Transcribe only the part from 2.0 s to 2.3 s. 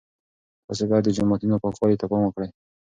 ته پام